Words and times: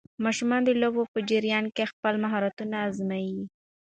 ماشومان 0.25 0.61
د 0.65 0.69
لوبو 0.81 1.01
په 1.13 1.19
جریان 1.29 1.65
کې 1.75 1.89
خپل 1.91 2.13
مهارتونه 2.23 2.75
ازمويي. 2.87 3.43